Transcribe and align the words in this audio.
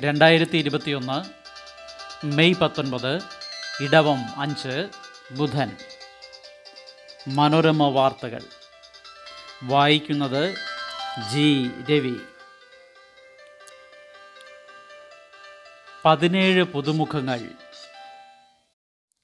രണ്ടായിരത്തി 0.00 0.58
ഇരുപത്തിയൊന്ന് 0.58 1.42
മെയ് 2.26 2.54
പത്തൊൻപത് 2.54 3.16
ഇടവം 3.82 4.18
അഞ്ച് 4.36 4.88
ബുധൻ. 5.32 5.76
മനോരമ 7.28 7.88
വാർത്തകൾ. 7.88 8.42
വായിക്കുന്നത് 9.62 10.54
ജി. 11.32 11.68
രവി. 11.90 12.14
പതിനേഴ് 16.04 16.62
പുതുമുഖങ്ങൾ. 16.62 17.48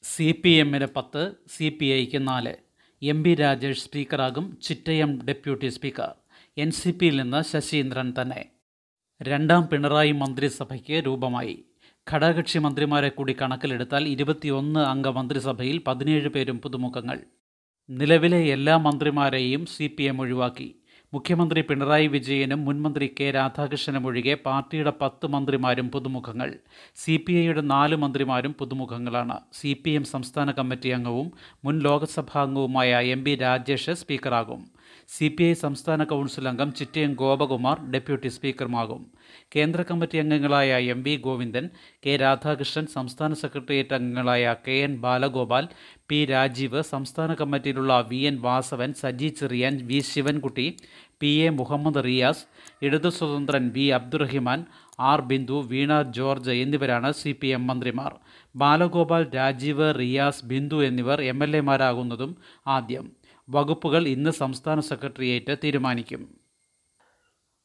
സി 0.02 0.42
പി 0.44 0.50
എമ്മിന് 0.50 0.86
പത്ത് 0.96 1.32
സി 1.56 1.78
പി 1.80 1.86
ഐക്ക് 1.86 2.28
നാല്. 2.28 2.54
M 3.02 3.24
P 3.24 3.34
Rajesh 3.34 3.84
സ്പീക്കറാകും 3.84 4.58
Chittayam 4.62 5.26
deputy 5.26 5.68
speaker. 5.68 6.14
N 6.58 6.70
C 6.70 6.90
പിയിൽ 6.90 7.22
നിന്ന് 7.22 7.42
ശശീന്ദ്രൻ 7.44 8.14
തന്നെ. 8.22 8.57
രണ്ടാം 9.22 9.68
പിണറായി 9.68 10.12
മന്ത്രിസഭയ്ക്ക് 10.12 11.02
രൂപമായി. 11.06 11.64
ഘടകകക്ഷി 12.10 12.59
മന്ത്രിമാരെ 12.59 13.09
കൂടി 13.09 13.36
കണക്കിലെടുത്താൽ 13.42 14.09
ഇരുപത്തിയൊന്ന് 14.09 14.80
അംഗ 14.80 15.09
മന്ത്രിസഭയിൽ 15.09 15.82
പതിനേഴ് 15.86 16.28
പേരും 16.28 16.60
പുതുമുഖങ്ങൾ. 16.60 17.18
നിലവിലെ 17.90 18.48
എല്ലാ 18.48 18.76
മന്ത്രിമാരെയും 18.76 19.66
സി 19.66 19.95
പി 19.98 20.02
എം 20.02 20.20
ഒഴിവാക്കി. 20.20 20.74
മുഖ്യമന്ത്രി 21.14 21.60
പിണറായി 21.60 22.06
വിജയനും 22.06 22.64
മുൻമന്ത്രി 22.64 23.14
കെ 23.20 23.30
രാധാകൃഷ്ണനും 23.30 24.06
ഒഴികെ 24.06 24.34
പാർട്ടിയുടെ 24.34 24.92
പത്ത് 25.02 25.26
മന്ത്രിമാരും 25.26 25.90
പുതുമുഖങ്ങൾ. 25.90 26.54
സി 26.96 27.16
പി 27.16 27.32
ഐയുടെ 27.32 27.60
നാല് 27.60 27.96
മന്ത്രിമാരും 27.96 28.52
പുതുമുഖങ്ങളാണ്. 28.52 29.40
സി 29.52 29.73
പി 29.73 29.90
എം 29.90 30.04
സംസ്ഥാന 30.04 30.50
കമ്മിറ്റി 30.50 30.88
അംഗവും 30.88 31.32
മുൻ 31.64 31.78
ലോക്സഭാ 31.78 32.42
അംഗവുമായ 32.42 33.00
എം 33.06 33.24
ബി 33.24 33.34
രാജേഷ് 33.34 33.90
സ്പീക്കറാകും. 33.90 34.77
സി 35.08 35.28
പി 35.28 35.44
ഐ 35.44 35.52
സംസ്ഥാന 35.52 36.04
കൗൺസിൽ 36.04 36.48
അംഗം 36.48 36.72
ചിറ്റയം 36.72 37.14
ഗോപകുമാർ 37.14 37.90
ഡെപ്യൂട്ടി 37.90 38.28
സ്പീക്കറുമാകും. 38.28 39.06
കേന്ദ്ര 39.56 39.82
കമ്മിറ്റി 39.82 40.18
അംഗങ്ങളായ 40.18 40.78
M 40.95 41.02
V 41.02 41.16
Govindan 41.16 41.70
K 42.06 42.16
Radhakrishnan 42.16 42.87
സംസ്ഥാന 42.87 43.32
സെക്രട്ടേറിയറ്റ് 43.34 43.95
അംഗങ്ങളായ 43.95 44.54
K 44.68 44.70
N 44.70 45.00
Balagopal 45.00 45.68
P 46.09 46.24
Rajeev 46.24 46.82
സംസ്ഥാന 46.82 47.34
കമ്മിറ്റിയിലുള്ള 47.34 48.06
V 48.09 48.16
N 48.16 48.40
Vasavan 48.40 48.92
Saji 48.92 49.28
Cherian 49.28 49.87
V 49.87 49.98
Sivankutty 49.98 50.76
P 51.18 51.26
A 51.26 51.50
Muhammad 51.50 52.04
Riyas 52.04 52.45
ഇടതു 52.82 53.09
സ്വതന്ത്രൻ 53.09 53.72
V 53.72 53.87
Abdurahiman 53.88 54.66
R 55.00 55.20
Bindu 55.20 55.54
Veena 55.54 56.02
George 56.02 56.50
എന്നിവരാണ് 56.50 57.12
C 57.12 57.32
P 57.32 57.46
M 57.46 57.66
മന്ത്രിമാർ. 57.66 58.12
ബാലഗോപാൽ 58.56 59.26
രാജീവ് 59.34 59.95
റിയാസ് 59.98 60.45
ബിന്ദു 60.45 60.76
എന്നിവർ 60.76 61.22
M 61.22 61.43
L 61.43 61.56
എമാരാകുന്നതും 61.56 62.37
ആദ്യം. 62.66 63.18
വകുപ്പുകൾ 63.51 64.09
ഇന്ന് 64.09 64.31
സംസ്ഥാന 64.31 64.81
സെക്രട്ടേറിയറ്റ് 64.81 65.56
തീരുമാനിക്കും. 65.65 66.34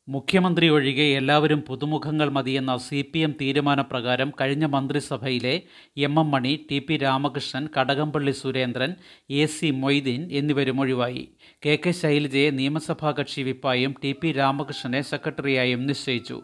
മുഖ്യമന്ത്രി 0.10 0.70
ഒഴികെ 0.70 1.04
എല്ലാവരും 1.04 1.62
പുതുമുഖങ്ങൾ 1.62 2.30
മതിയെന്ന 2.30 2.78
സി 2.78 3.02
പി 3.02 3.20
എം 3.20 3.36
തീരുമാനപ്രകാരം 3.42 4.34
കഴിഞ്ഞ 4.42 4.66
മന്ത്രിസഭയിലെ 4.66 5.62
M 5.98 6.20
M 6.20 6.32
Mani 6.32 6.66
T 6.72 6.80
P 6.80 6.98
Ramakrishnan 6.98 7.68
Kadakampally 7.80 8.32
Surendran 8.32 8.96
A 9.30 9.46
C 9.46 9.72
Moideen 9.72 10.32
എന്നിവരും 10.32 10.80
ഒഴിവായി. 10.80 11.30
കെ 11.66 11.80
കെ 11.86 11.92
ശൈലജയെ 11.92 12.50
നിയമസഭാ 12.50 13.12
കക്ഷി 13.12 13.42
വിപ്പായും 13.42 13.96
ടി 14.04 14.12
പി 14.12 14.32
രാമകൃഷ്ണനെ 14.32 15.02
സെക്രട്ടറിയായും 15.02 15.86
നിശ്ചയിച്ചു. 15.86 16.42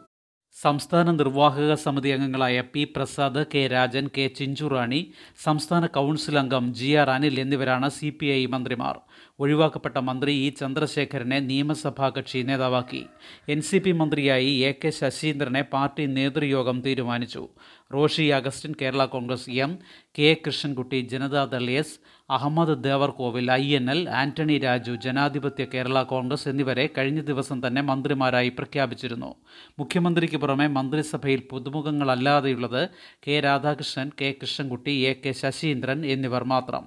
സംസ്ഥാന 0.61 1.11
നിർവാഹക 1.11 1.73
സമിതി 1.73 2.09
അംഗങ്ങളായ 2.09 2.61
P 2.61 2.83
Prasad 2.83 3.45
K 3.55 3.67
Rajan 3.67 4.09
K 4.17 4.27
Chinchurani 4.27 5.13
സംസ്ഥാന 5.43 5.85
കൗൺസിൽ 5.85 6.39
അംഗം 6.39 6.73
ജി 6.73 6.93
ആർ 6.93 7.09
അനിൽ 7.09 7.39
എന്നിവരാണ് 7.39 7.89
സി 7.89 8.09
പി 8.09 8.25
ഐ 8.25 8.45
മന്ത്രിമാർ. 8.45 8.99
ഒഴിവാക്കപ്പെട്ട 9.39 9.97
മന്ത്രി 9.97 10.33
ഇ 10.45 10.49
ചന്ദ്രശേഖരനെ 10.49 11.39
നിയമസഭാ 11.39 12.09
കക്ഷി 12.09 12.39
നേതാവാക്കി. 12.39 13.05
എൻ 13.49 13.61
സി 13.61 13.77
പി 13.77 13.91
മന്ത്രിയായി 13.91 14.49
എ 14.69 14.71
കെ 14.81 14.89
ശശീന്ദ്രനെ 14.89 15.61
പാർട്ടി 15.61 16.05
നേതൃയോഗം 16.05 16.81
തീരുമാനിച്ചു. 16.81 17.49
Roshi 17.93 18.23
Augustine 18.23 18.75
Kerala 18.81 19.05
Congress 19.05 19.49
M 19.49 19.79
K 20.19 20.37
Krishnankutty 20.47 20.99
Janata Dal 21.01 21.69
S 21.69 21.95
Ahammad 22.29 22.83
Devarkovil 22.83 23.51
I 23.51 23.75
N 23.75 23.91
L 23.91 24.09
Antony 24.09 24.57
Raju 24.57 24.91
ജനാധിപത്യ 24.91 25.65
കേരള 25.73 26.03
കോൺഗ്രസ് 26.03 26.49
എന്നിവരെ 26.49 26.89
കഴിഞ്ഞ 26.97 27.21
ദിവസം 27.21 27.67
തന്നെ 27.67 27.81
മന്ത്രിമാരായി 27.81 28.49
പ്രഖ്യാപിച്ചിരുന്നു. 28.49 29.35
മുഖ്യമന്ത്രിക്ക് 29.79 30.37
പുറമെ 30.37 30.67
മന്ത്രിസഭയിൽ 30.67 31.43
പുതുമുഖങ്ങളല്ലാതെയുള്ളത് 31.51 32.89
K 33.27 33.39
Radhakrishnan 33.39 34.11
K 34.21 34.35
Krishnankutty 34.41 34.91
A 34.91 35.13
K 35.25 35.31
Saseendran 35.31 36.05
എന്നിവർ 36.05 36.43
മാത്രം. 36.43 36.85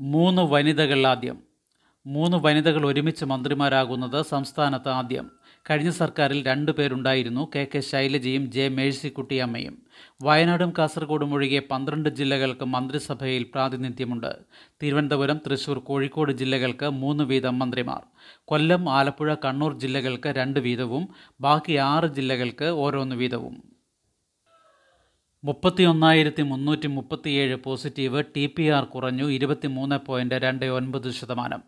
മൂന്ന് 0.00 0.42
വനിതകൾ 0.42 1.06
ആദ്യം. 1.06 1.47
മൂന്ന് 2.06 2.36
വനിതകൾ 2.36 2.86
ഒരുമിച്ച് 2.86 3.24
മന്ത്രിമാരാകുന്നത് 3.24 4.22
സംസ്ഥാനത്ത് 4.22 4.88
ആദ്യം. 4.88 5.30
കഴിഞ്ഞ 5.70 5.90
സർക്കാരിൽ 5.90 6.46
രണ്ടു 6.46 6.72
പേരുണ്ടായിരുന്നു. 6.72 7.50
കെ 7.54 7.66
കെ 7.74 7.80
ശൈലജയും 7.80 8.50
ജെ 8.50 8.68
മേഴ്സിക്കുട്ടിയമ്മയും 8.68 9.82
വയനാടും 10.22 10.72
കാസർഗോഡും 10.78 11.34
ഒഴികെ 11.34 11.62
പന്ത്രണ്ട് 11.70 12.08
ജില്ലകൾക്ക് 12.08 12.64
മന്ത്രിസഭയിൽ 12.64 13.42
പ്രാതിനിധ്യമുണ്ട്. 13.42 14.36
തിരുവനന്തപുരം 14.82 15.40
തൃശൂർ 15.46 15.78
കോഴിക്കോട് 15.78 16.32
ജില്ലകൾക്ക് 16.32 16.84
മൂന്ന് 16.84 17.24
വീതം 17.24 17.58
മന്ത്രിമാർ. 17.58 18.02
കൊല്ലം 18.44 18.90
ആലപ്പുഴ 18.90 19.34
കണ്ണൂർ 19.34 19.78
ജില്ലകൾക്ക് 19.78 20.28
രണ്ട് 20.28 20.60
വീതവും. 20.60 21.08
ബാക്കി 21.40 21.72
ആറ് 21.72 22.04
ജില്ലകൾക്ക് 22.04 22.64
ഓരോന്ന് 22.64 23.16
വീതവും. 23.16 23.62
മുപ്പത്തി 25.44 25.82
ഒന്നായിരത്തി 25.82 26.42
മുന്നൂറ്റി 26.42 26.86
മുപ്പത്തിയേഴ് 26.86 27.56
പോസിറ്റീവ് 27.56 28.22
ടി 28.36 28.46
പി 28.46 28.62
ആർ 28.62 28.84
കുറഞ്ഞു 28.84 29.30
ഇരുപത്തി 29.30 29.66
മൂന്ന് 29.66 30.06
പോയിന്റ് 30.06 30.34
രണ്ട് 30.34 30.66
ഒൻപത് 30.66 31.10
ശതമാനം. 31.10 31.62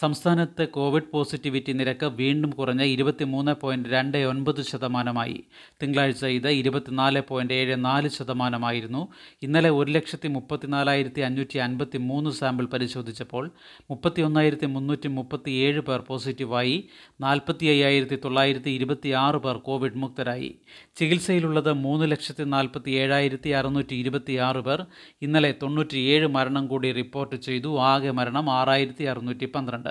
സംസ്ഥാനത്ത് 0.00 0.68
കോവിഡ് 0.68 1.10
പോസിറ്റിവിറ്റി 1.12 1.72
നിരക്ക് 1.72 2.06
വീണ്ടും 2.06 2.50
കുറഞ്ഞ് 2.50 2.84
ഇരുപത്തി 2.84 3.24
മൂന്ന് 3.24 3.52
പോയിന്റ് 3.60 3.88
രണ്ട് 3.88 4.18
ഒൻപത് 4.18 4.62
ശതമാനമായി. 4.62 5.44
തിങ്കളാഴ്ച 5.82 6.24
ഇത് 6.26 6.48
ഇരുപത്തിനാല് 6.48 7.22
പോയിന്റ് 7.28 7.54
ഏഴ് 7.54 7.84
നാല് 7.84 8.08
ശതമാനമായിരുന്നു. 8.08 9.08
ഇന്നലെ 9.42 9.70
ഒരു 9.70 9.92
ലക്ഷത്തി 9.92 10.28
മുപ്പത്തിനാലായിരത്തി 10.28 11.20
അഞ്ഞൂറ്റി 11.20 11.58
അൻപത്തി 11.58 11.98
മൂന്ന് 11.98 12.30
സാമ്പിൾ 12.30 12.64
പരിശോധിച്ചപ്പോൾ 12.64 13.50
മുപ്പത്തി 13.90 14.22
ഒന്നായിരത്തി 14.22 14.66
മുന്നൂറ്റി 14.66 15.08
മുപ്പത്തി 15.08 15.50
ഏഴ് 15.50 15.80
പേർ 15.80 16.00
പോസിറ്റീവായി. 16.00 16.88
നാൽപ്പത്തി 17.20 17.66
അയ്യായിരത്തി 17.66 18.18
തൊള്ളായിരത്തി 18.24 18.70
ഇരുപത്തി 18.70 19.08
ആറ് 19.08 19.36
പേർ 19.36 19.56
കോവിഡ് 19.56 19.96
മുക്തരായി. 19.96 20.50
ചികിത്സയിലുള്ളത് 20.96 21.72
മൂന്ന് 21.72 22.10
ലക്ഷത്തി 22.10 22.44
നാൽപ്പത്തി 22.44 22.90
ഏഴായിരത്തി 22.90 23.48
അറുന്നൂറ്റി 23.50 23.94
ഇരുപത്തി 23.94 24.32
ആറ് 24.32 24.56
പേർ. 24.56 24.86
ഇന്നലെ 25.22 25.54
തൊണ്ണൂറ്റിയേഴ് 25.62 26.26
മരണം 26.26 26.66
കൂടി 26.66 26.92
റിപ്പോർട്ട് 26.92 27.36
ചെയ്തു. 27.36 27.78
ആകെ 27.92 28.10
മരണം 28.10 28.50
ആറായിരത്തി 28.50 29.04
അറുന്നൂറ്റി 29.04 29.46
പന്ത്രണ്ട്. 29.46 29.83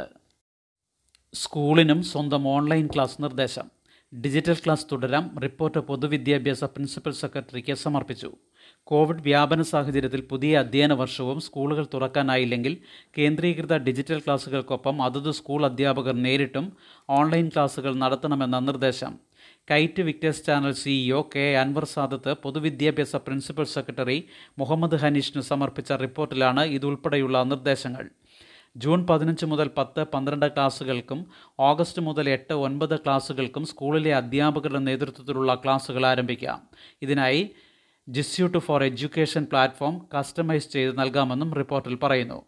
സ്കൂളിനും 1.34 2.04
സ്വന്തം 2.04 2.48
ഓൺലൈൻ 2.48 2.88
ക്ലാസ് 2.88 3.24
നിർദ്ദേശം. 3.24 3.72
ഡിജിറ്റൽ 4.22 4.54
ക്ലാസ് 4.54 4.86
തുടരാം. 4.92 5.40
റിപ്പോർട്ട് 5.40 5.78
പൊതുവിദ്യാഭ്യാസ 5.78 6.64
പ്രിൻസിപ്പൽ 6.64 7.12
സെക്രട്ടറിക്ക് 7.12 7.74
സമർപ്പിച്ചു. 7.74 8.32
കോവിഡ് 8.84 9.22
വ്യാപന 9.22 9.62
സാഹചര്യത്തിൽ 9.62 10.22
പുതിയ 10.22 10.60
അധ്യയന 10.60 10.94
വർഷവും 10.94 11.42
സ്കൂളുകൾ 11.42 11.88
തുറക്കാനായില്ലെങ്കിൽ 11.94 12.78
കേന്ദ്രീകൃത 13.18 13.78
ഡിജിറ്റൽ 13.78 14.20
ക്ലാസുകൾക്കൊപ്പം 14.20 15.02
അതത് 15.02 15.32
സ്കൂൾ 15.32 15.66
അധ്യാപകർ 15.66 16.14
നേരിട്ടും 16.14 16.78
ഓൺലൈൻ 17.10 17.50
ക്ലാസുകൾ 17.50 17.96
നടത്തണമെന്ന 17.96 18.60
നിർദ്ദേശം. 18.60 19.20
KITE 19.72 20.02
Victers 20.02 20.46
channel 20.46 20.72
CEO 20.72 21.24
K 21.36 21.58
Anvar 21.58 21.86
Sadath 21.86 22.34
പൊതുവിദ്യാഭ്യാസ 22.34 23.16
പ്രിൻസിപ്പൽ 23.16 23.64
സെക്രട്ടറി 23.64 24.30
മുഹമ്മദ് 24.60 24.96
ഹനീഷിന് 24.96 25.42
സമർപ്പിച്ച 25.42 25.92
റിപ്പോർട്ടിലാണ് 25.92 26.64
ഇതുൾപ്പെടെയുള്ള 26.66 27.44
നിർദ്ദേശങ്ങൾ. 27.44 28.10
ജൂൺ 28.76 29.08
പതിനഞ്ച് 29.08 29.46
മുതൽ 29.46 29.70
പത്ത് 29.78 30.04
പന്ത്രണ്ട് 30.14 30.46
ക്ലാസ്സുകൾക്കും 30.46 31.26
ഓഗസ്റ്റ് 31.60 32.02
മുതൽ 32.02 32.30
എട്ട് 32.30 32.54
ഒൻപത് 32.54 33.00
ക്ലാസ്സുകൾക്കും 33.00 33.66
സ്കൂളിലെ 33.66 34.14
അധ്യാപകരുടെ 34.16 34.80
നേതൃത്വത്തിലുള്ള 34.80 35.56
ക്ലാസ്സുകൾ 35.56 36.06
ആരംഭിക്കാം. 36.06 36.62
ഇതിനായി 37.02 37.50
G Suite 38.10 38.58
for 38.58 38.84
education 38.84 39.48
platform 39.52 40.02
customise 40.16 40.70
ചെയ്ത് 40.70 41.00
നൽകാമെന്നും 41.00 41.54
റിപ്പോർട്ടിൽ 41.54 41.96
പറയുന്നു. 41.96 42.40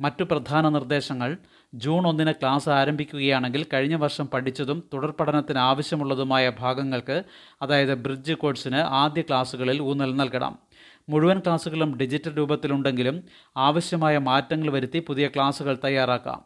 മറ്റു 0.00 0.24
പ്രധാന 0.24 0.68
നിർദ്ദേശങ്ങൾ 0.68 1.36
ജൂൺ 1.74 2.06
ഒന്നിന് 2.06 2.32
ക്ലാസ് 2.32 2.68
ആരംഭിക്കുകയാണെങ്കിൽ 2.68 3.66
കഴിഞ്ഞ 3.72 3.94
വർഷം 3.94 4.26
പഠിച്ചതും 4.26 4.84
തുടർ 4.94 5.10
പഠനത്തിന് 5.10 5.58
ആവശ്യമുള്ളതുമായ 5.58 6.52
ഭാഗങ്ങൾക്ക് 6.58 7.22
അതായത് 7.62 7.94
ബ്രിഡ്ജ് 7.94 8.32
കോഴ്സിന് 8.32 8.76
ആദ്യ 8.76 9.22
ക്ലാസ്സുകളിൽ 9.22 9.80
ഊന്നൽ 9.82 10.16
നൽകണം. 10.16 10.65
മുഴുവൻ 11.08 11.38
ക്ലാസ്സുകളും 11.38 11.96
ഡിജിറ്റൽ 11.96 12.36
രൂപത്തിലുണ്ടെങ്കിലും 12.36 13.22
ആവശ്യമായ 13.56 14.18
മാറ്റങ്ങൾ 14.18 14.70
വരുത്തി 14.70 14.98
പുതിയ 14.98 15.28
ക്ലാസ്സുകൾ 15.28 15.78
തയ്യാറാക്കാം. 15.84 16.42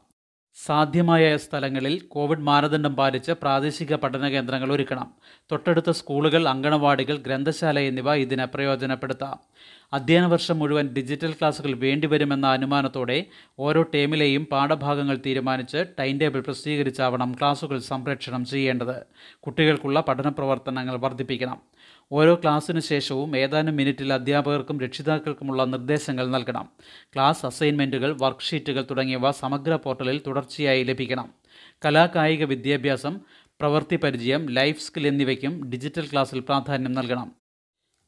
സാധ്യമായ 0.66 1.36
സ്ഥലങ്ങളിൽ 1.36 2.00
കോവിഡ് 2.00 2.40
മാനദണ്ഡം 2.40 2.96
പാലിച്ച് 2.96 3.32
പ്രാദേശിക 3.32 3.94
പഠന 3.94 4.28
കേന്ദ്രങ്ങൾ 4.28 4.72
ഒരുക്കണം. 4.72 5.14
തൊട്ടടുത്ത 5.52 5.90
സ്കൂളുകൾ 5.90 6.48
അങ്കണവാടികൾ 6.48 7.16
ഗ്രന്ഥശാല 7.16 7.78
എന്നിവ 7.78 8.14
ഇതിന് 8.14 8.44
പ്രയോജനപ്പെടുത്താം. 8.44 9.38
അധ്യയന 9.92 10.26
വർഷം 10.26 10.58
മുഴുവൻ 10.58 10.88
ഡിജിറ്റൽ 10.88 11.32
ക്ലാസുകൾ 11.32 11.72
വേണ്ടിവരുമെന്ന 11.72 12.46
അനുമാനത്തോടെ 12.46 13.26
ഓരോ 13.58 13.82
ടേമിലെയും 13.82 14.44
പാഠഭാഗങ്ങൾ 14.44 15.18
തീരുമാനിച്ച് 15.26 15.84
ടൈം 16.00 16.18
ടേബിൾ 16.18 16.40
പ്രസിദ്ധീകരിച്ചാവണം 16.40 17.32
ക്ലാസുകൾ 17.32 17.78
സംപ്രേക്ഷണം 17.78 18.44
ചെയ്യേണ്ടത്. 18.44 18.94
കുട്ടികൾക്കുള്ള 19.40 20.00
പഠന 20.00 20.28
പ്രവർത്തനങ്ങൾ 20.28 20.96
വർദ്ധിപ്പിക്കണം. 20.96 21.60
ഓരോ 22.12 22.34
ക്ലാസ്സിനു 22.34 22.80
ശേഷവും 22.80 23.36
ഏതാനും 23.36 23.76
മിനിറ്റിൽ 23.76 24.12
അധ്യാപകർക്കും 24.12 24.80
രക്ഷിതാക്കൾക്കുമുള്ള 24.80 25.64
നിർദ്ദേശങ്ങൾ 25.64 26.26
നൽകണം. 26.26 26.68
ക്ലാസ് 27.14 27.46
അസൈൻമെന്റുകൾ 27.46 28.16
വർക്ക്ഷീറ്റുകൾ 28.20 28.86
തുടങ്ങിയവ 28.90 29.30
സമഗ്ര 29.30 29.74
പോർട്ടലിൽ 29.76 30.22
തുടർച്ചയായി 30.26 30.82
ലഭിക്കണം. 30.82 31.30
കലാകായിക 31.84 32.44
വിദ്യാഭ്യാസം 32.44 33.20
പ്രവൃത്തി 33.60 33.96
പരിചയം 33.96 34.50
ലൈഫ് 34.50 34.80
സ്കിൽ 34.80 35.06
എന്നിവയ്ക്കും 35.06 35.70
ഡിജിറ്റൽ 35.70 36.08
ക്ലാസ്സിൽ 36.12 36.40
പ്രാധാന്യം 36.40 36.92
നൽകണം. 36.92 37.39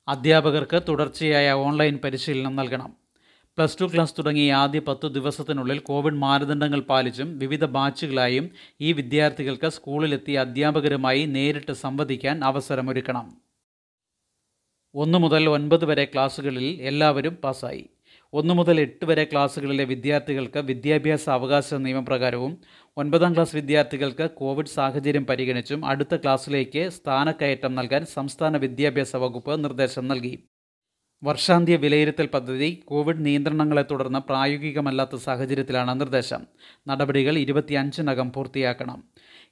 അധ്യാപകർക്ക് 0.08 0.82
തുടർച്ചയായ 0.88 1.52
ഓൺലൈൻ 1.52 1.98
പരിശീലനം 2.04 2.56
നൽകണം. 2.56 2.96
പ്ലസ് 3.56 3.76
ടു 3.80 3.84
ക്ലാസ് 3.84 4.14
തുടങ്ങിയ 4.18 4.52
ആദ്യ 4.52 4.78
പത്തു 4.78 5.08
ദിവസത്തിനുള്ളിൽ 5.08 5.78
കോവിഡ് 5.78 6.14
മാനദണ്ഡങ്ങൾ 6.14 6.80
പാലിച്ചും 6.80 7.38
വിവിധ 7.38 7.64
ബാച്ചുകളായും 7.64 8.50
ഈ 8.80 8.92
വിദ്യാർത്ഥികൾക്ക് 8.92 9.68
സ്കൂളിലെത്തിയ 9.68 10.38
അധ്യാപകരുമായി 10.38 11.24
നേരിട്ട് 11.24 11.72
സംവദിക്കാൻ 11.72 12.44
അവസരമൊരുക്കണം. 12.44 13.36
ഒന്ന് 14.94 15.18
മുതൽ 15.18 15.48
ഒൻപത് 15.48 15.84
വരെ 15.84 16.04
ക്ലാസ്സുകളിൽ 16.04 16.82
എല്ലാവരും 16.82 17.34
പാസ്സായി. 17.34 17.88
ഒന്ന് 18.32 18.54
മുതൽ 18.54 18.76
എട്ട് 18.80 19.04
വരെ 19.04 19.24
ക്ലാസ്സുകളിലെ 19.24 19.84
വിദ്യാർത്ഥികൾക്ക് 19.84 20.58
വിദ്യാഭ്യാസ 20.58 21.24
അവകാശ 21.30 21.74
നിയമപ്രകാരവും 21.74 22.52
ഒൻപതാം 22.96 23.34
ക്ലാസ് 23.34 23.56
വിദ്യാർത്ഥികൾക്ക് 23.56 24.26
കോവിഡ് 24.30 24.72
സാഹചര്യം 24.76 25.26
പരിഗണിച്ചും 25.26 25.84
അടുത്ത 25.86 26.16
ക്ലാസ്സിലേക്ക് 26.16 26.84
സ്ഥാനക്കയറ്റം 26.90 27.74
നൽകാൻ 27.74 28.04
സംസ്ഥാന 28.14 28.56
വിദ്യാഭ്യാസ 28.56 29.16
വകുപ്പ് 29.16 29.64
നിർദ്ദേശം 29.64 30.06
നൽകി. 30.08 30.34
വർഷാന്ത്യ 31.24 31.76
വിലയിരുത്തൽ 31.76 32.26
പദ്ധതി 32.26 32.82
കോവിഡ് 32.84 33.24
നിയന്ത്രണങ്ങളെ 33.26 33.84
തുടർന്ന് 33.90 34.18
പ്രായോഗികമല്ലാത്ത 34.18 35.16
സാഹചര്യത്തിലാണ് 35.16 36.00
നിർദ്ദേശം. 36.00 36.46
നടപടികൾ 36.88 37.38
ഇരുപത്തിയഞ്ചിനകം 37.38 38.32
പൂർത്തിയാക്കണം. 38.32 39.04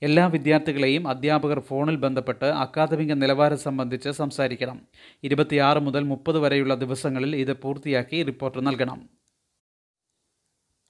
എല്ലാ 0.02 0.26
വിദ്യാർത്ഥികളെയും 0.26 1.08
അധ്യാപകർ 1.08 1.60
ഫോണിൽ 1.60 1.96
ബന്ധപ്പെട്ട് 1.96 2.44
അക്കാദമിക 2.44 3.12
നിലവാരം 3.12 3.58
സംബന്ധിച്ച് 3.58 4.08
സംസാരിക്കണം. 4.10 4.80
ഇരുപത്തിയാറ് 5.24 5.78
മുതൽ 5.78 6.02
മുപ്പത് 6.02 6.38
വരെയുള്ള 6.38 6.74
ദിവസങ്ങളിൽ 6.74 7.36
ഇത് 7.36 7.56
പൂർത്തിയാക്കി 7.56 8.22
റിപ്പോർട്ട് 8.22 8.66
നൽകണം. 8.66 9.08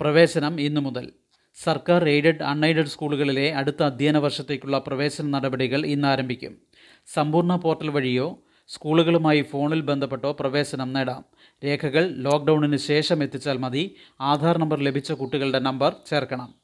പ്രവേശനം 0.00 0.60
ഇന്നു 0.60 0.80
മുതൽ. 0.80 1.12
സർക്കാർ 1.54 2.08
എയ്ഡഡ് 2.08 2.42
അൺഎയ്ഡഡ് 2.42 2.86
സ്കൂളുകളിലെ 2.86 3.52
അടുത്ത 3.52 3.82
അധ്യയന 3.82 4.18
വർഷത്തേക്കുള്ള 4.18 4.78
പ്രവേശന 4.78 5.26
നടപടികൾ 5.26 5.86
ഇന്ന് 5.86 6.08
ആരംഭിക്കും 6.08 6.58
സമ്പൂർണ 7.06 7.56
പോർട്ടൽ 7.56 7.90
വഴിയോ 7.90 8.42
സ്കൂളുകളുമായി 8.70 9.42
ഫോണിൽ 9.42 9.80
ബന്ധപ്പെട്ടോ 9.80 10.32
പ്രവേശനം 10.32 10.92
നേടാം. 10.92 11.24
രേഖകൾ 11.64 12.08
ലോക്ക്ഡൗണിന് 12.08 12.76
ശേഷം 12.76 13.22
എത്തിച്ചാൽ 13.22 13.56
മതി. 13.56 13.96
ആധാർ 14.20 14.58
നമ്പർ 14.58 14.78
ലഭിച്ച 14.78 15.12
കുട്ടികളുടെ 15.12 15.58
നമ്പർ 15.58 15.96
ചേർക്കണം. 16.06 16.54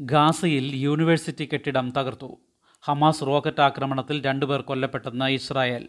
ഗാസയിൽ 0.00 0.76
യൂണിവേഴ്സിറ്റി 0.76 1.48
കെട്ടിടം 1.52 1.92
തകർത്തു. 1.98 2.40
ഹമാസ് 2.82 3.22
റോക്കറ്റ് 3.22 3.60
ആക്രമണത്തിൽ 3.60 4.24
രണ്ടുപേർ 4.24 4.60
കൊല്ലപ്പെട്ടെന്ന് 4.60 5.24
ഇസ്രായേൽ. 5.24 5.88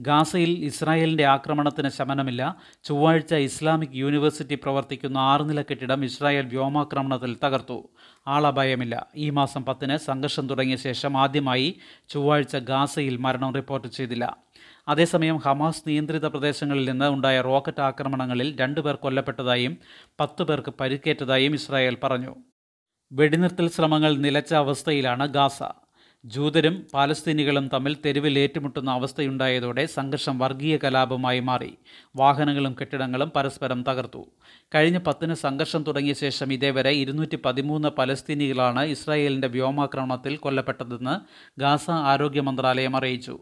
ഗാസയിൽ 0.00 0.50
ഇസ്രായേലിന്റെ 0.50 1.26
ആക്രമണത്തിന് 1.26 1.88
ശമനമില്ല. 1.88 2.56
ചൊവ്വാഴ്ച 2.84 3.34
ഇസ്ലാമിക് 3.34 3.90
യൂണിവേഴ്സിറ്റി 3.94 4.54
പ്രവർത്തിക്കുന്ന 4.54 5.18
ആറുനില 5.18 5.62
കെട്ടിടം 5.62 6.04
ഇസ്രായേൽ 6.04 6.46
വ്യോമാക്രമണത്തിൽ 6.46 7.36
തകർത്തു. 7.44 7.90
ആളപായമില്ല. 8.26 9.06
ഈ 9.16 9.30
മാസം 9.30 9.64
പത്തിന് 9.64 9.96
സംഘർഷം 9.96 10.48
തുടങ്ങിയ 10.48 10.76
ശേഷം 10.76 11.16
ആദ്യമായി 11.16 11.78
ചൊവ്വാഴ്ച 12.08 12.56
ഗാസയിൽ 12.56 13.16
മരണം 13.16 13.54
റിപ്പോർട്ട് 13.54 13.88
ചെയ്തില്ല. 13.88 14.36
അതേസമയം 14.88 15.36
ഹമാസ് 15.36 15.82
നിയന്ത്രിത 15.86 16.26
പ്രദേശങ്ങളിൽ 16.26 16.90
നിന്ന് 16.90 17.08
ഉണ്ടായ 17.08 17.40
റോക്കറ്റ് 17.40 17.80
ആക്രമണങ്ങളിൽ 17.80 18.56
രണ്ടുപേർ 18.56 18.94
കൊല്ലപ്പെട്ടതായും 18.94 19.78
പത്തു 20.20 20.44
പേർക്ക് 20.44 20.74
പരിക്കേറ്റതായും 20.80 21.54
ഇസ്രായേൽ 21.54 21.96
പറഞ്ഞു. 22.02 22.36
വെടിനിർത്തൽ 23.12 23.68
ശ്രമങ്ങൾ 23.68 24.16
നിലച്ച 24.16 24.54
അവസ്ഥയിലാണ് 24.54 25.26
ഗാസ. 25.26 25.62
ജൂതരും 26.24 26.86
പാലസ്തീനികളും 26.94 27.68
തമ്മിൽ 27.72 27.96
തെരുവിൽ 28.04 28.38
ഏറ്റുമുട്ടുന്ന 28.38 28.90
അവസ്ഥയുണ്ടായതോടെ 28.90 29.86
സംഘർഷം 29.86 30.38
വർഗീയ 30.38 30.76
കലാപമായി 30.76 31.40
മാറി. 31.40 31.70
വാഹനങ്ങളും 32.16 32.76
കെട്ടിടങ്ങളും 32.80 33.30
പരസ്പരം 33.36 33.84
തകർത്തു. 33.88 34.22
കഴിഞ്ഞ 34.74 34.98
പത്തിന് 34.98 35.34
സംഘർഷം 35.34 35.82
തുടങ്ങിയ 35.82 36.12
ശേഷം 36.12 36.52
ഇതേവരെ 36.52 36.90
ഇരുന്നൂറ്റി 36.90 37.36
പതിമൂന്ന് 37.36 37.88
പലസ്തീനികളാണ് 37.98 38.84
ഇസ്രായേലിന്റെ 38.84 39.48
വ്യോമാക്രമണത്തിൽ 39.48 40.36
കൊല്ലപ്പെട്ടതെന്ന് 40.36 41.14
ഗാസ 41.60 41.90
ആരോഗ്യ 41.90 42.40
മന്ത്രാലയം 42.40 42.96
അറിയിച്ചു. 42.96 43.38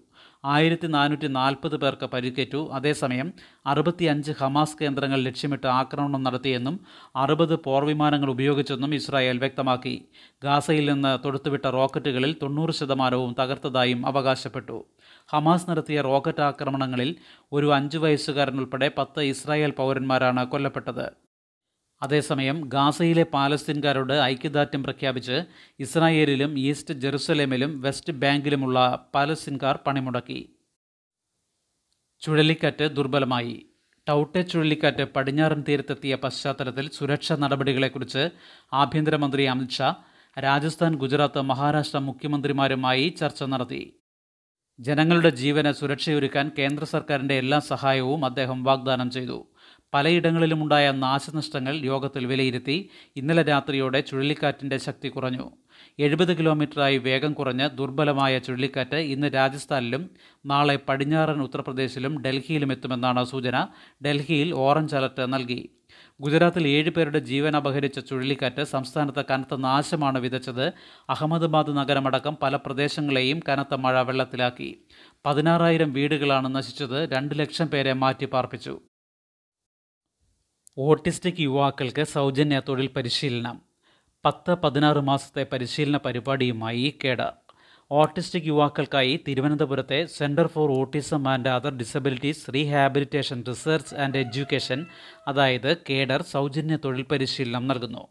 ആയിരത്തി 0.55 0.87
നാനൂറ്റി 0.87 1.27
നാൽപ്പത് 1.27 1.77
പേർക്ക് 1.83 2.07
പരിക്കേറ്റു. 2.07 2.61
അതേസമയം 2.73 3.29
അറുപത്തിയഞ്ച് 3.67 4.33
ഹമാസ് 4.41 4.77
കേന്ദ്രങ്ങൾ 4.81 5.21
ലക്ഷ്യമിട്ട് 5.21 5.67
ആക്രമണം 5.67 6.23
നടത്തിയെന്നും 6.23 6.77
അറുപത് 7.17 7.55
പോർവിമാനങ്ങൾ 7.67 8.31
ഉപയോഗിച്ചെന്നും 8.31 8.95
ഇസ്രായേൽ 8.95 9.39
വ്യക്തമാക്കി. 9.39 9.95
ഗാസയിൽ 10.45 10.87
നിന്ന് 10.93 11.13
തൊടുത്തുവിട്ട 11.25 11.67
റോക്കറ്റുകളിൽ 11.79 12.37
തൊണ്ണൂറ് 12.43 12.71
ശതമാനവും 12.71 13.37
തകർത്തതായും 13.41 14.07
അവകാശപ്പെട്ടു. 14.07 14.79
ഹമാസ് 15.29 15.71
നടത്തിയ 15.71 16.01
റോക്കറ്റ് 16.11 16.47
ആക്രമണങ്ങളിൽ 16.51 17.13
ഒരു 17.53 17.75
അഞ്ചു 17.75 17.99
വയസ്സുകാരൻ 17.99 18.59
ഉൾപ്പെടെ 18.63 18.91
പത്ത് 18.99 19.21
ഇസ്രായേൽ 19.35 19.71
പൗരന്മാരാണ് 19.71 20.45
കൊല്ലപ്പെട്ടത്. 20.47 21.07
അതേസമയം 22.03 22.61
ഗാസയിലെ 22.65 23.23
പാലസ്തീൻകാരോട് 23.23 24.13
ഐക്യദാർഢ്യം 24.13 24.83
പ്രഖ്യാപിച്ച് 24.83 25.43
ഇസ്രായേലിലും 25.81 26.59
ഈസ്റ്റ് 26.59 26.95
ജെറുസലേമിലും 26.95 27.81
വെസ്റ്റ് 27.81 28.13
ബാങ്കിലുമുള്ള 28.13 29.09
പാലസ്തീൻകാർ 29.15 29.79
പണിമുടക്കി. 29.87 30.57
ചുഴലിക്കാറ്റ് 32.21 32.85
ദുർബലമായി. 32.97 33.67
ടൗട്ടെ 34.09 34.43
ചുഴലിക്കാറ്റ് 34.43 35.05
പടിഞ്ഞാറൻ 35.05 35.65
തീരത്തെത്തിയ 35.69 36.15
പശ്ചാത്തലത്തിൽ 36.15 36.91
സുരക്ഷാ 36.91 37.37
നടപടികളെക്കുറിച്ച് 37.37 38.29
ആഭ്യന്തരമന്ത്രി 38.73 39.45
അമിത്ഷാ 39.45 39.95
രാജസ്ഥാൻ 40.39 40.95
ഗുജറാത്ത് 40.95 41.41
മഹാരാഷ്ട്ര 41.41 41.99
മുഖ്യമന്ത്രിമാരുമായി 41.99 43.09
ചർച്ച 43.09 43.43
നടത്തി. 43.43 44.01
ജനങ്ങളുടെ 44.81 45.31
ജീവന് 45.31 45.73
സുരക്ഷയൊരുക്കാൻ 45.73 46.51
കേന്ദ്ര 46.59 46.85
സർക്കാരിന്റെ 46.85 47.35
എല്ലാ 47.35 47.59
സഹായവും 47.59 48.25
അദ്ദേഹം 48.25 48.65
വാഗ്ദാനം 48.65 49.11
ചെയ്തു. 49.11 49.49
പലയിടങ്ങളിലുമുണ്ടായ 49.95 50.91
നാശനഷ്ടങ്ങൾ 50.91 51.77
യോഗത്തിൽ 51.77 52.27
വിലയിരുത്തി 52.27 52.89
ഇന്നലെ 53.17 53.43
രാത്രിയോടെ 53.43 54.01
ചുഴലിക്കാറ്റിന്റെ 54.01 54.77
ശക്തി 54.77 55.09
കുറഞ്ഞു. 55.09 55.51
എഴുപത് 55.99 56.39
കിലോമീറ്ററായി 56.39 56.99
വേഗം 56.99 57.33
കുറഞ്ഞ് 57.33 57.79
ദുർബലമായ 57.79 58.39
ചുഴലിക്കാറ്റ് 58.39 58.97
ഇന്ന് 58.97 59.35
രാജസ്ഥാനിലും 59.35 60.11
നാളെ 60.47 60.79
പടിഞ്ഞാറൻ 60.89 61.43
ഉത്തർപ്രദേശിലും 61.43 62.23
ഡൽഹിയിലും 62.23 62.73
എത്തുമെന്നാണ് 62.73 63.25
സൂചന. 63.25 63.67
ഡൽഹിയിൽ 64.07 64.55
ഓറഞ്ച് 64.55 64.97
അലർട്ട് 64.97 65.33
നൽകി. 65.33 65.69
ഗുജറാത്തിൽ 66.21 66.69
ഏഴ് 66.69 66.91
പേരുടെ 66.91 67.19
ജീവൻ 67.19 67.57
അപഹരിച്ച 67.57 67.99
ചുഴലിക്കാറ്റ് 67.99 68.63
സംസ്ഥാനത്ത് 68.63 69.25
കനത്ത 69.31 69.55
നാശമാണ് 69.55 70.19
വിതച്ചത്. 70.19 70.73
അഹമ്മദാബാദ് 71.11 71.77
നഗരമടക്കം 71.77 72.37
പല 72.43 72.57
പ്രദേശങ്ങളെയും 72.57 73.41
കനത്ത 73.49 73.75
മഴ 73.75 74.03
വെള്ളത്തിലാക്കി. 74.03 74.85
പതിനാറായിരം 75.27 75.93
വീടുകളാണ് 75.93 76.55
നശിച്ചത്. 76.55 77.13
രണ്ട് 77.13 77.39
ലക്ഷം 77.39 77.67
പേരെ 77.67 77.93
മാറ്റി 77.93 78.27
പാർപ്പിച്ചു 78.27 78.81
ഓട്ടിസ്റ്റിക് 80.79 81.41
യുവാക്കൾക്ക് 81.41 82.03
സൗജന്യ 82.03 82.63
തൊഴിൽ 82.69 82.87
പരിശീലനം. 82.87 83.61
പത്ത് 84.25 84.55
പതിനാറ് 84.55 84.97
മാസത്തെ 84.97 85.47
പരിശീലന 85.53 85.97
പരിപാടിയുമായി 85.97 86.99
കേഡർ. 87.05 87.33
ഓട്ടിസ്റ്റിക് 87.91 88.47
യുവാക്കൾക്കായി 88.47 89.21
തിരുവനന്തപുരത്തെ 89.29 90.07
centre 90.07 90.47
for 90.47 90.71
autism 90.71 91.29
and 91.29 91.49
other 91.49 91.77
disabilities 91.77 92.55
rehabilitation 92.55 93.45
research 93.49 93.95
and 93.95 94.19
education 94.19 94.87
അതായത് 95.29 95.77
കേഡർ 95.91 96.23
സൗജന്യ 96.23 96.77
തൊഴിൽ 96.77 97.03
പരിശീലനം 97.03 97.67
നൽകുന്നു. 97.67 98.09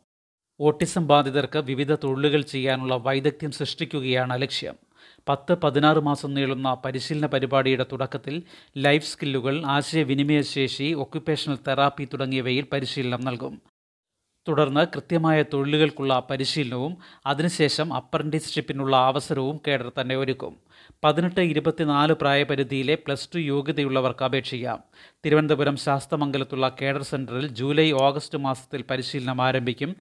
ഓട്ടിസം 0.59 1.07
ബാധിതർക്ക് 1.07 1.59
വിവിധ 1.59 1.95
തൊഴിലുകൾ 1.95 2.41
ചെയ്യാനുള്ള 2.41 2.95
വൈദഗ്ധ്യം 2.95 3.51
സൃഷ്ടിക്കുകയാണ് 3.51 4.41
ലക്ഷ്യം. 4.41 4.84
പത്ത് 5.29 5.53
പതിനാറ് 5.53 5.97
മാസം 5.97 6.33
നീളുന്ന 6.33 6.77
പരിശീലന 6.85 7.25
പരിപാടിയുടെ 7.25 7.85
തുടക്കത്തിൽ 7.91 8.43
ലൈഫ് 8.77 9.05
സ്കില്ലുകൾ 9.05 9.65
ആശയവിനിമയ 9.65 10.41
ശേഷി 10.41 10.93
ഒക്യുപ്പേഷണൽ 10.93 11.57
തെറാപ്പി 11.67 12.05
തുടങ്ങിയവയിൽ 12.05 12.65
പരിശീലനം 12.73 13.21
നൽകും. 13.25 13.61
തുടർന്ന് 14.47 14.87
കൃത്യമായ 14.87 15.43
തൊഴിലുകൾക്കുള്ള 15.43 16.27
പരിശീലനവും 16.29 16.97
അതിനുശേഷം 17.25 17.93
അപ്രന്റീസ്ഷിപ്പിനുള്ള 17.93 18.95
അവസരവും 18.95 19.59
കേഡർ 19.67 19.91
തന്നെ 20.01 20.15
ഒരുക്കും. 20.15 20.57
പതിനെട്ട് 21.03 21.41
ഇരുപത്തിനാല് 21.41 22.13
പ്രായപരിധിയിലെ 22.13 22.95
പ്ലസ് 22.95 23.29
ടു 23.35 23.39
യോഗ്യതയുള്ളവർക്ക് 23.39 24.23
അപേക്ഷിക്കാം 24.23 24.83
തിരുവനന്തപുരം 25.25 25.77
ശാസ്തമംഗലത്തുള്ള 25.77 26.75
കേഡർ 26.81 27.03
സെന്ററിൽ 27.03 27.47
ജൂലൈ 27.47 27.91
ഓഗസ്റ്റ് 27.91 28.37
മാസത്തിൽ 28.37 28.81
പരിശീലനം 28.89 29.41
ആരംഭിക്കും. 29.41 29.95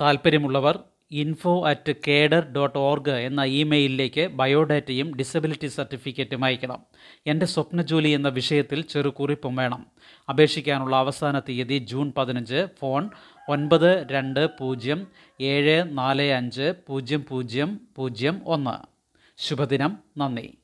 താൽപ്പര്യമുള്ളവർ 0.00 0.78
info 1.10 1.66
at 1.68 1.92
cadre 2.08 2.52
dot 2.52 2.78
org 2.78 3.10
എന്ന 3.10 3.44
ഇമെയിലിലേക്ക് 3.44 4.26
ബയോഡാറ്റയും 4.26 5.16
ഡിസബിലിറ്റി 5.16 5.66
സർട്ടിഫിക്കറ്റും 5.66 6.44
അയക്കണം. 6.44 6.82
എന്റെ 7.26 7.46
സ്വപ്ന 7.46 7.82
ജോലി 7.82 8.08
എന്ന 8.08 8.28
വിഷയത്തിൽ 8.28 8.80
ചെറു 8.80 9.08
കുറിപ്പും 9.08 9.56
വേണം. 9.56 9.86
അപേക്ഷിക്കാനുള്ള 10.28 10.96
അവസാന 10.96 11.40
തീയതി 11.40 11.78
ജൂൺ 11.78 12.12
പതിനഞ്ച്. 12.16 12.66
ഫോൺ 12.78 13.10
ഒൻപത് 13.48 14.06
രണ്ട് 14.10 14.48
പൂജ്യം 14.58 15.06
ഏഴ് 15.40 15.84
നാല് 15.98 16.30
അഞ്ച് 16.32 16.74
പൂജ്യം 16.88 17.24
പൂജ്യം 17.30 17.80
പൂജ്യം 17.96 18.40
ഒന്ന്. 18.46 18.86
ശുഭദിനം. 19.38 19.98
നന്ദി. 20.18 20.58